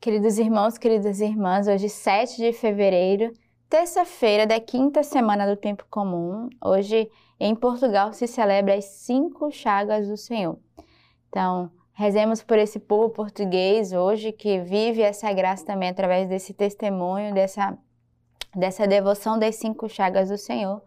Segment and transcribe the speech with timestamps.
[0.00, 3.32] Queridos irmãos, queridas irmãs, hoje 7 de fevereiro,
[3.68, 6.48] terça-feira da quinta semana do tempo comum.
[6.64, 7.10] Hoje
[7.40, 10.56] em Portugal se celebra as cinco chagas do Senhor.
[11.28, 17.34] Então, rezemos por esse povo português hoje que vive essa graça também através desse testemunho,
[17.34, 17.76] dessa,
[18.54, 20.80] dessa devoção das cinco chagas do Senhor.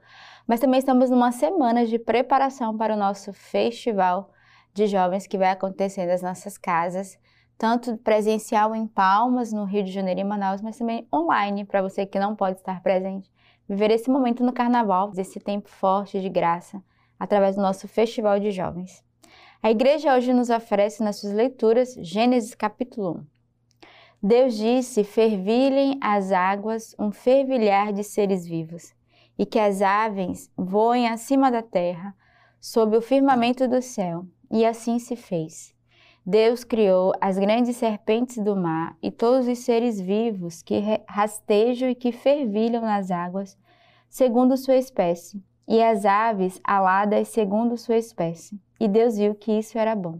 [0.48, 4.32] Mas também estamos numa semana de preparação para o nosso festival
[4.73, 7.20] de jovens que vai acontecer nas nossas casas
[7.62, 12.08] tanto presencial em Palmas, no Rio de Janeiro e Manaus, mas também online, para você
[12.08, 13.31] que não pode estar presente.
[13.70, 16.82] Viver esse momento no carnaval, esse tempo forte de graça,
[17.20, 19.04] através do nosso Festival de Jovens.
[19.62, 23.20] A igreja hoje nos oferece nas suas leituras Gênesis capítulo
[24.23, 24.27] 1.
[24.27, 28.91] Deus disse: Fervilhem as águas um fervilhar de seres vivos,
[29.38, 32.16] e que as aves voem acima da terra,
[32.59, 34.26] sob o firmamento do céu.
[34.49, 35.80] E assim se fez.
[36.25, 41.95] Deus criou as grandes serpentes do mar e todos os seres vivos que rastejam e
[41.95, 43.57] que fervilham nas águas,
[44.07, 48.62] segundo sua espécie, e as aves aladas segundo sua espécie.
[48.79, 50.20] E Deus viu que isso era bom.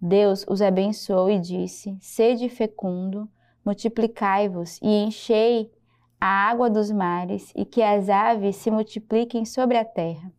[0.00, 3.26] Deus os abençoou e disse: Sede fecundo,
[3.64, 5.72] multiplicai-vos e enchei
[6.20, 10.30] a água dos mares, e que as aves se multipliquem sobre a terra.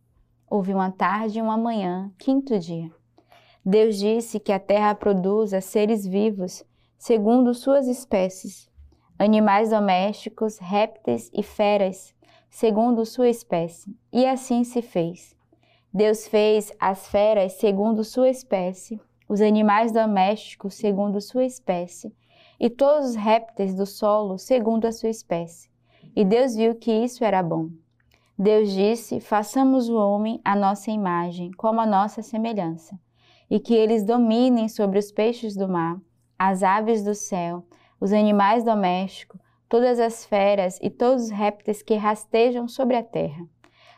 [0.48, 2.90] Houve uma tarde e uma manhã, quinto dia.
[3.66, 6.62] Deus disse que a terra produza seres vivos
[6.98, 8.68] segundo suas espécies,
[9.18, 12.14] animais domésticos, répteis e feras,
[12.50, 13.96] segundo sua espécie.
[14.12, 15.34] E assim se fez.
[15.90, 22.14] Deus fez as feras segundo sua espécie, os animais domésticos segundo sua espécie,
[22.60, 25.70] e todos os répteis do solo segundo a sua espécie.
[26.14, 27.70] E Deus viu que isso era bom.
[28.38, 32.98] Deus disse: Façamos o homem à nossa imagem, como a nossa semelhança
[33.54, 35.96] e que eles dominem sobre os peixes do mar,
[36.36, 37.64] as aves do céu,
[38.00, 43.46] os animais domésticos, todas as feras e todos os répteis que rastejam sobre a terra.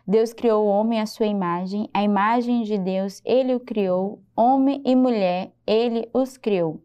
[0.07, 4.83] Deus criou o homem à sua imagem, a imagem de Deus ele o criou, homem
[4.84, 6.83] e mulher ele os criou.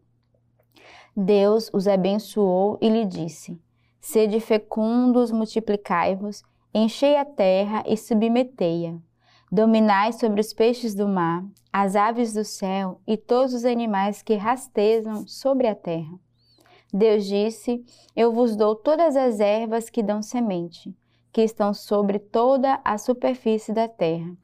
[1.14, 3.60] Deus os abençoou e lhe disse:
[4.00, 9.11] Sede fecundos, multiplicai-vos, enchei a terra e submetei-a
[9.54, 14.34] Dominai sobre os peixes do mar, as aves do céu e todos os animais que
[14.34, 16.18] rastejam sobre a terra.
[16.90, 17.84] Deus disse:
[18.16, 20.96] Eu vos dou todas as ervas que dão semente,
[21.30, 24.34] que estão sobre toda a superfície da terra,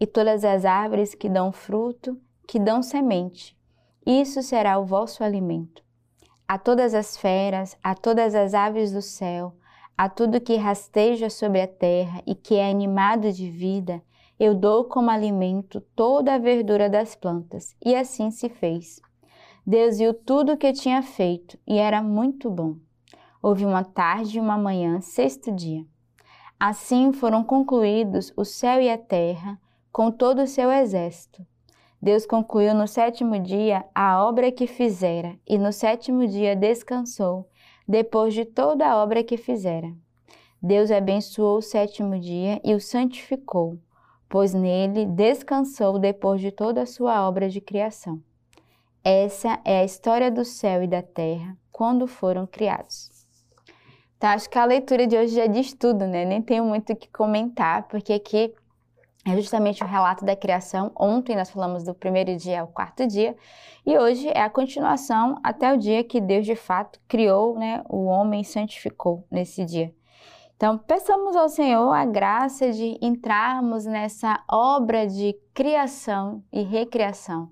[0.00, 3.56] e todas as árvores que dão fruto, que dão semente.
[4.04, 5.80] Isso será o vosso alimento.
[6.48, 9.54] A todas as feras, a todas as aves do céu,
[9.96, 14.02] a tudo que rasteja sobre a terra e que é animado de vida,
[14.38, 17.74] eu dou como alimento toda a verdura das plantas.
[17.84, 19.00] E assim se fez.
[19.66, 22.76] Deus viu tudo o que tinha feito e era muito bom.
[23.42, 25.84] Houve uma tarde e uma manhã, sexto dia.
[26.58, 29.58] Assim foram concluídos o céu e a terra,
[29.90, 31.44] com todo o seu exército.
[32.00, 37.48] Deus concluiu no sétimo dia a obra que fizera, e no sétimo dia descansou,
[37.88, 39.92] depois de toda a obra que fizera.
[40.62, 43.78] Deus abençoou o sétimo dia e o santificou,
[44.28, 48.20] pois nele descansou depois de toda a sua obra de criação.
[49.04, 53.10] Essa é a história do céu e da terra quando foram criados.
[54.16, 56.24] Então, acho que a leitura de hoje já diz tudo, né?
[56.24, 58.52] Nem tenho muito o que comentar, porque aqui
[59.26, 60.90] é justamente o relato da criação.
[60.98, 63.36] Ontem nós falamos do primeiro dia ao quarto dia,
[63.84, 67.84] e hoje é a continuação até o dia que Deus de fato criou, né?
[67.88, 69.94] O homem santificou nesse dia.
[70.56, 77.50] Então, peçamos ao Senhor a graça de entrarmos nessa obra de criação e recriação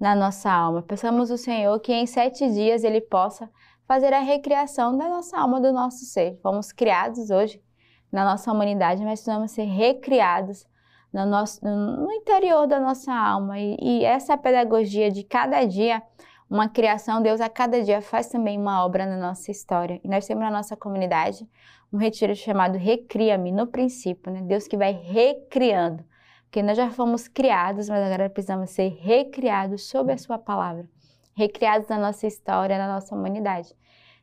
[0.00, 0.80] na nossa alma.
[0.80, 3.50] Peçamos ao Senhor que em sete dias Ele possa
[3.86, 6.38] fazer a recriação da nossa alma, do nosso ser.
[6.42, 7.62] Fomos criados hoje
[8.10, 10.66] na nossa humanidade, mas precisamos ser recriados
[11.12, 13.58] no, nosso, no interior da nossa alma.
[13.58, 16.02] E, e essa pedagogia de cada dia
[16.48, 20.00] uma criação, Deus a cada dia faz também uma obra na nossa história.
[20.04, 21.46] E nós temos na nossa comunidade
[21.92, 24.42] um retiro chamado Recria-me, no princípio, né?
[24.42, 26.04] Deus que vai recriando.
[26.44, 30.88] Porque nós já fomos criados, mas agora precisamos ser recriados sob a sua palavra.
[31.34, 33.74] Recriados na nossa história, na nossa humanidade.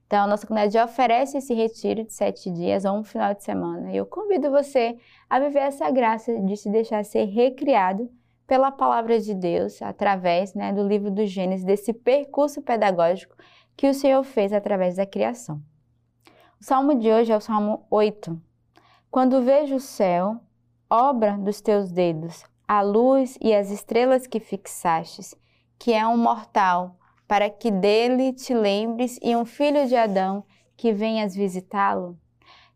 [0.07, 3.91] Então, a nossa comunidade oferece esse retiro de sete dias ou um final de semana.
[3.91, 4.97] E eu convido você
[5.29, 8.09] a viver essa graça de se deixar ser recriado
[8.45, 13.35] pela palavra de Deus, através né, do livro do Gênesis, desse percurso pedagógico
[13.75, 15.61] que o Senhor fez através da criação.
[16.59, 18.39] O salmo de hoje é o salmo 8.
[19.09, 20.39] Quando vejo o céu,
[20.89, 25.35] obra dos teus dedos, a luz e as estrelas que fixastes,
[25.77, 26.97] que é um mortal
[27.27, 30.43] para que dele te lembres, e um filho de Adão
[30.77, 32.17] que venhas visitá-lo?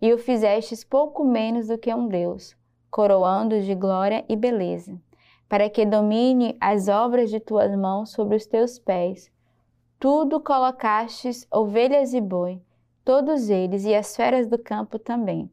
[0.01, 2.55] E o fizestes pouco menos do que um Deus,
[2.89, 4.99] coroando de glória e beleza,
[5.47, 9.31] para que domine as obras de tuas mãos sobre os teus pés.
[9.99, 12.61] Tudo colocastes ovelhas e boi,
[13.03, 15.49] todos eles e as feras do campo também,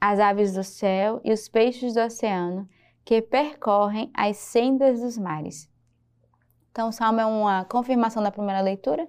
[0.00, 2.68] as aves do céu e os peixes do oceano,
[3.04, 5.68] que percorrem as sendas dos mares.
[6.70, 9.08] Então, o salmo é uma confirmação da primeira leitura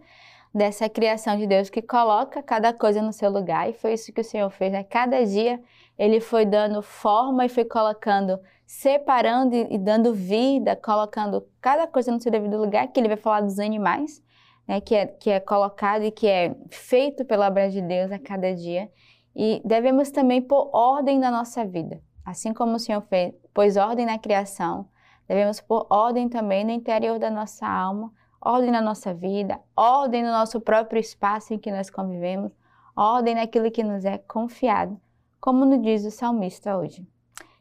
[0.53, 4.21] dessa criação de Deus que coloca cada coisa no seu lugar, e foi isso que
[4.21, 4.83] o Senhor fez, né?
[4.83, 5.61] Cada dia
[5.97, 12.19] ele foi dando forma e foi colocando, separando e, dando vida, colocando cada coisa no
[12.19, 14.23] seu devido lugar, que ele vai falar dos animais,
[14.67, 14.81] né?
[14.81, 18.53] Que é, que é colocado e que é feito pela obra de Deus a cada
[18.55, 18.89] dia.
[19.35, 22.01] E devemos também pôr ordem na nossa vida.
[22.25, 24.87] Assim como o Senhor fez, pôs ordem na criação,
[25.27, 28.11] devemos pôr ordem também no interior da nossa alma,
[28.41, 32.51] ordem na nossa vida, ordem no nosso próprio espaço em que nós convivemos,
[32.95, 34.99] ordem naquilo que nos é confiado,
[35.39, 37.05] como nos diz o salmista hoje.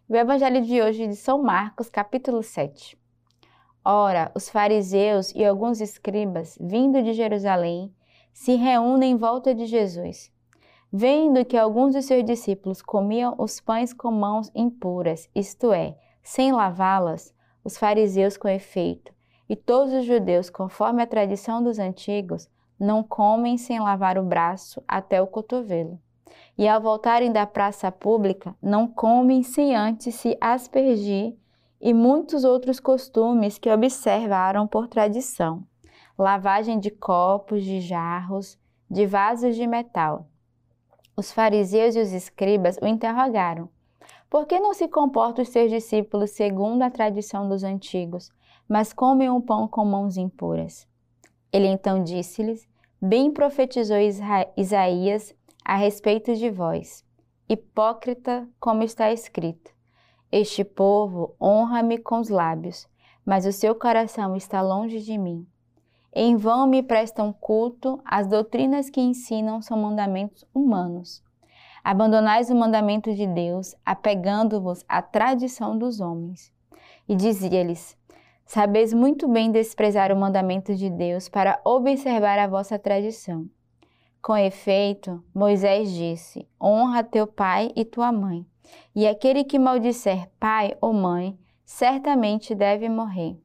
[0.08, 2.96] O evangelho de hoje é de São Marcos, capítulo 7.
[3.84, 7.92] Ora, os fariseus e alguns escribas, vindo de Jerusalém,
[8.32, 10.32] se reúnem em volta de Jesus.
[10.90, 16.52] Vendo que alguns de seus discípulos comiam os pães com mãos impuras, isto é, sem
[16.52, 19.12] lavá-las, os fariseus com efeito
[19.48, 22.48] e todos os judeus, conforme a tradição dos antigos,
[22.78, 25.98] não comem sem lavar o braço até o cotovelo.
[26.56, 31.34] E ao voltarem da praça pública, não comem sem antes se aspergir
[31.80, 35.64] e muitos outros costumes que observaram por tradição.
[36.16, 38.58] Lavagem de copos, de jarros,
[38.90, 40.26] de vasos de metal.
[41.16, 43.68] Os fariseus e os escribas o interrogaram:
[44.28, 48.32] Por que não se comportam os seus discípulos segundo a tradição dos antigos,
[48.68, 50.86] mas comem o pão com mãos impuras.
[51.52, 52.68] Ele então disse-lhes:
[53.00, 53.96] Bem profetizou
[54.56, 55.34] Isaías
[55.64, 57.04] a respeito de vós,
[57.48, 59.72] hipócrita, como está escrito:
[60.30, 62.86] Este povo honra-me com os lábios,
[63.24, 65.46] mas o seu coração está longe de mim.
[66.12, 71.22] Em vão me prestam culto, as doutrinas que ensinam são mandamentos humanos.
[71.84, 76.52] Abandonais o mandamento de Deus, apegando-vos à tradição dos homens.
[77.08, 77.96] E dizia-lhes:
[78.48, 83.44] Sabeis muito bem desprezar o mandamento de Deus para observar a vossa tradição.
[84.22, 88.46] Com efeito, Moisés disse: Honra teu pai e tua mãe,
[88.96, 93.38] e aquele que maldisser pai ou mãe, certamente deve morrer.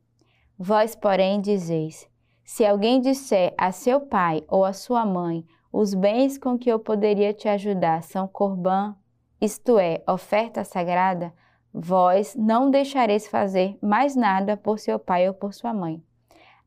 [0.57, 2.07] Vós, porém, dizeis:
[2.45, 6.79] Se alguém disser a seu pai ou a sua mãe, os bens com que eu
[6.79, 8.95] poderia te ajudar são corbã,
[9.41, 11.33] isto é, oferta sagrada,
[11.73, 16.01] Vós não deixareis fazer mais nada por seu pai ou por sua mãe.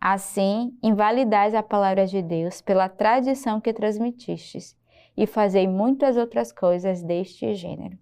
[0.00, 4.76] Assim, invalidais a palavra de Deus pela tradição que transmitistes,
[5.16, 7.96] e fazei muitas outras coisas deste gênero.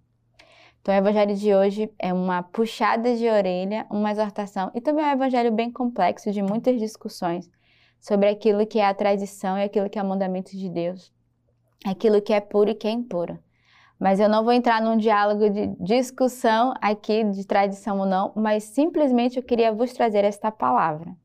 [0.81, 5.07] Então, o evangelho de hoje é uma puxada de orelha, uma exortação, e também é
[5.07, 7.49] um evangelho bem complexo, de muitas discussões
[7.99, 11.11] sobre aquilo que é a tradição e aquilo que é o mandamento de Deus,
[11.83, 13.39] aquilo que é puro e que é impuro.
[13.99, 18.63] Mas eu não vou entrar num diálogo de discussão aqui de tradição ou não, mas
[18.65, 21.15] simplesmente eu queria vos trazer esta palavra.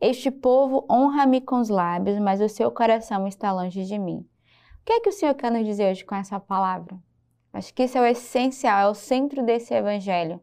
[0.00, 4.26] Este povo honra-me com os lábios, mas o seu coração está longe de mim.
[4.80, 6.96] O que é que o Senhor quer nos dizer hoje com essa palavra?
[7.52, 10.40] Acho que isso é o essencial, é o centro desse evangelho.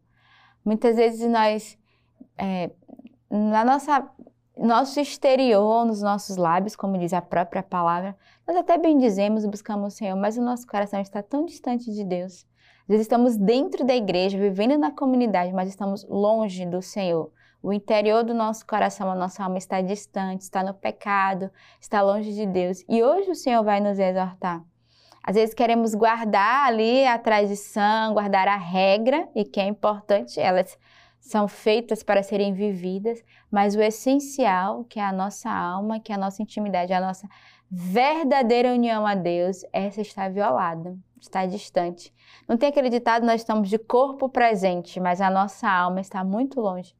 [0.63, 1.77] Muitas vezes nós,
[2.37, 2.71] é,
[3.29, 4.09] na nossa
[4.57, 8.15] nosso exterior, nos nossos lábios, como diz a própria palavra,
[8.47, 12.03] nós até bem dizemos, buscamos o Senhor, mas o nosso coração está tão distante de
[12.03, 12.45] Deus.
[12.87, 17.31] Vezes estamos dentro da igreja, vivendo na comunidade, mas estamos longe do Senhor.
[17.61, 21.49] O interior do nosso coração, a nossa alma está distante, está no pecado,
[21.81, 22.85] está longe de Deus.
[22.87, 24.63] E hoje o Senhor vai nos exortar.
[25.23, 30.77] Às vezes queremos guardar ali a tradição, guardar a regra, e que é importante, elas
[31.25, 36.15] são feitas para serem vividas, mas o essencial, que é a nossa alma, que é
[36.15, 37.27] a nossa intimidade, a nossa
[37.67, 42.13] verdadeira união a Deus, essa está violada, está distante.
[42.47, 46.95] Não tem acreditado, nós estamos de corpo presente, mas a nossa alma está muito longe.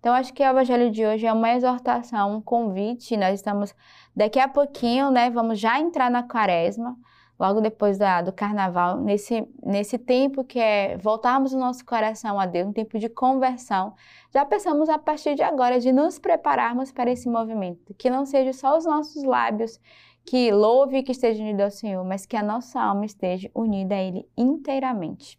[0.00, 3.16] Então, acho que o evangelho de hoje é uma exortação, um convite.
[3.16, 3.72] Nós estamos,
[4.14, 6.96] daqui a pouquinho, né, vamos já entrar na quaresma
[7.38, 12.46] logo depois da, do carnaval, nesse, nesse tempo que é voltarmos o nosso coração a
[12.46, 13.94] Deus, um tempo de conversão,
[14.34, 18.52] já pensamos a partir de agora de nos prepararmos para esse movimento, que não seja
[18.52, 19.78] só os nossos lábios
[20.24, 23.94] que louve e que esteja unido ao Senhor, mas que a nossa alma esteja unida
[23.94, 25.38] a Ele inteiramente.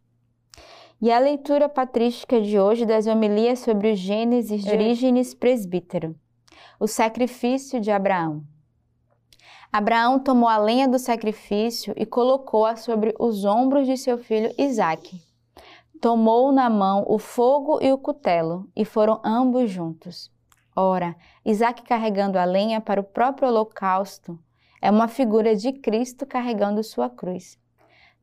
[1.01, 6.15] E a leitura patrística de hoje das homilias sobre o Gênesis de Orígenes Presbítero.
[6.79, 8.43] o sacrifício de Abraão.
[9.71, 15.21] Abraão tomou a lenha do sacrifício e colocou-a sobre os ombros de seu filho Isaque.
[16.01, 20.31] Tomou na mão o fogo e o cutelo, e foram ambos juntos.
[20.75, 24.39] Ora, Isaque carregando a lenha para o próprio holocausto
[24.81, 27.59] é uma figura de Cristo carregando sua cruz.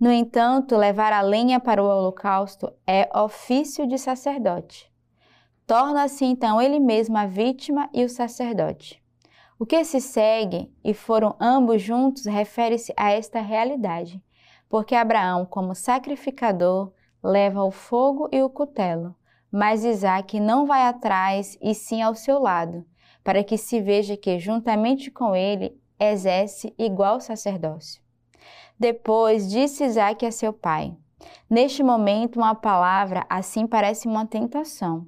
[0.01, 4.91] No entanto, levar a lenha para o holocausto é ofício de sacerdote.
[5.67, 9.03] Torna-se então ele mesmo a vítima e o sacerdote.
[9.59, 14.23] O que se segue, e foram ambos juntos, refere-se a esta realidade,
[14.69, 19.17] porque Abraão, como sacrificador, leva o fogo e o cutelo,
[19.51, 22.85] mas Isaac não vai atrás e sim ao seu lado,
[23.25, 28.03] para que se veja que, juntamente com ele, exerce igual sacerdócio.
[28.79, 30.95] Depois disse Isaac a seu pai:
[31.49, 35.07] Neste momento, uma palavra assim parece uma tentação.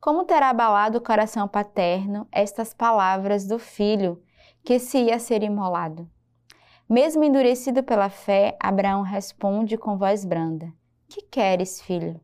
[0.00, 4.22] Como terá abalado o coração paterno estas palavras do filho
[4.64, 6.08] que se ia ser imolado?
[6.88, 10.72] Mesmo endurecido pela fé, Abraão responde com voz branda:
[11.08, 12.20] Que queres, filho?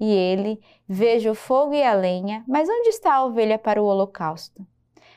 [0.00, 3.86] E ele: Vejo o fogo e a lenha, mas onde está a ovelha para o
[3.86, 4.66] holocausto?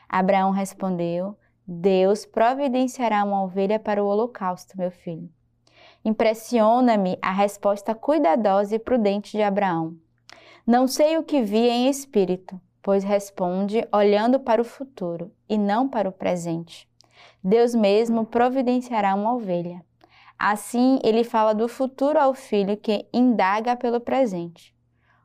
[0.08, 1.36] Abraão respondeu:
[1.68, 5.28] Deus providenciará uma ovelha para o holocausto, meu filho.
[6.06, 9.98] Impressiona-me a resposta cuidadosa e prudente de Abraão.
[10.66, 15.88] Não sei o que vi em espírito, pois responde olhando para o futuro e não
[15.88, 16.90] para o presente.
[17.44, 19.86] Deus mesmo providenciará uma ovelha.
[20.40, 24.76] Assim, ele fala do futuro ao filho que indaga pelo presente.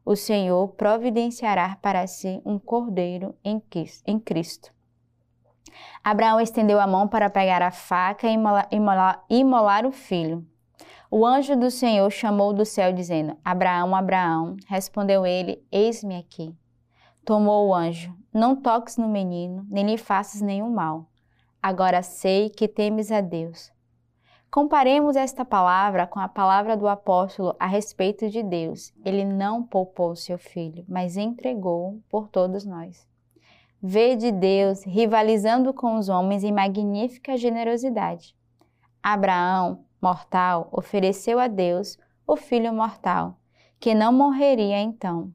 [0.05, 4.71] O Senhor providenciará para si um cordeiro em Cristo.
[6.05, 10.47] Abraão estendeu a mão para pegar a faca e imolar, imolar, imolar o filho.
[11.13, 14.57] O anjo do Senhor chamou do céu, dizendo: Abraão, Abraão.
[14.69, 16.55] Respondeu ele: Eis-me aqui.
[17.25, 21.07] Tomou o anjo: Não toques no menino, nem lhe faças nenhum mal.
[21.61, 23.73] Agora sei que temes a Deus.
[24.53, 28.93] Comparemos esta palavra com a palavra do apóstolo a respeito de Deus.
[29.05, 33.05] Ele não poupou seu filho, mas entregou-o por todos nós.
[33.83, 38.35] Vede Deus rivalizando com os homens em magnífica generosidade.
[39.03, 43.37] Abraão, mortal, ofereceu a Deus o filho mortal,
[43.79, 45.33] que não morreria então.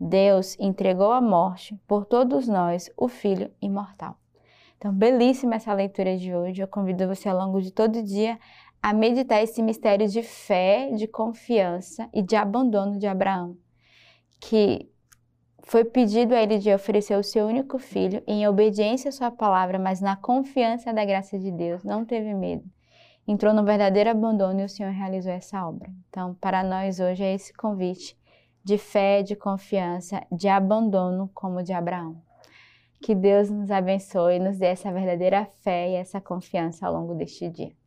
[0.00, 4.16] Deus entregou à morte por todos nós o filho imortal.
[4.76, 6.62] Então, belíssima essa leitura de hoje.
[6.62, 8.38] Eu convido você ao longo de todo dia
[8.80, 13.56] a meditar esse mistério de fé, de confiança e de abandono de Abraão,
[14.40, 14.88] que
[15.64, 19.80] foi pedido a ele de oferecer o seu único filho em obediência à sua palavra,
[19.80, 22.64] mas na confiança da graça de Deus, não teve medo.
[23.30, 25.92] Entrou no verdadeiro abandono e o Senhor realizou essa obra.
[26.08, 28.18] Então, para nós hoje é esse convite
[28.64, 32.16] de fé, de confiança, de abandono como de Abraão.
[33.02, 37.14] Que Deus nos abençoe e nos dê essa verdadeira fé e essa confiança ao longo
[37.14, 37.77] deste dia.